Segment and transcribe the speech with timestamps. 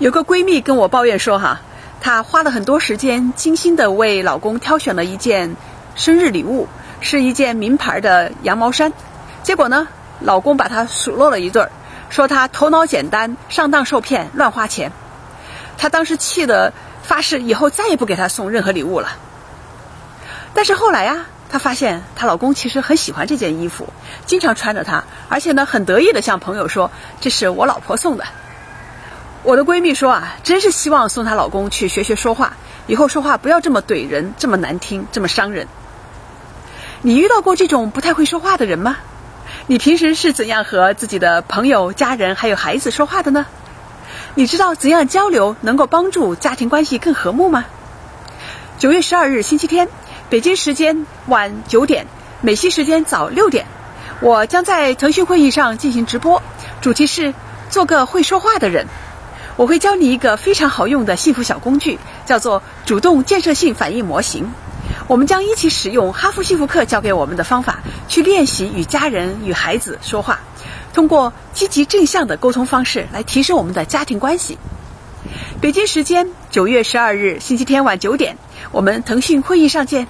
[0.00, 1.60] 有个闺蜜跟我抱怨说，哈，
[2.00, 5.56] 她花了很多时间，精心的为老公挑选了一件
[5.94, 6.68] 生日礼物，
[7.02, 8.94] 是一件名牌的羊毛衫，
[9.42, 9.88] 结果呢，
[10.20, 11.68] 老公把她数落了一顿，
[12.08, 14.90] 说她头脑简单，上当受骗，乱花钱。
[15.76, 16.72] 她当时气得
[17.02, 19.10] 发誓以后再也不给她送任何礼物了。
[20.54, 23.86] 但是后来呀，她发现她老公其实很喜欢这件衣服，
[24.24, 26.90] 经常穿着它，而且呢，很得意的向朋友说
[27.20, 28.24] ：“这是我老婆送的。”
[29.42, 32.52] 我的闺蜜说啊，真是希望送她老公去学学说话，
[32.86, 35.66] 以后说话不要这么怼人，这么难听，这么伤人。
[37.00, 38.98] 你遇到过这种不太会说话的人吗？
[39.66, 43.46] 你平时是怎样和自己的朋友、家人还有孩子说话的呢？
[44.34, 47.64] 你知道怎样交流能够帮助家庭关系更和睦吗？
[48.78, 49.88] 九月十二日星期天，
[50.28, 52.06] 北京时间晚九点，
[52.42, 53.64] 美西时间早六点，
[54.20, 56.42] 我将在腾讯会议上进行直播，
[56.82, 57.32] 主题是
[57.70, 58.86] 做个会说话的人。
[59.60, 64.50] 我会教你一个非常好用的幸福小工具，叫做主动建设性反应模型。
[65.06, 70.40] 我们将一起使用哈佛幸福课教给我们的方法，去练习与家人、与孩子说话，
[70.94, 74.56] 通过积极正向的沟通方式来提升我们的家庭关系。
[75.60, 78.38] 北京时间九月十二日星期天晚九点，
[78.72, 80.08] 我们腾讯会议上见。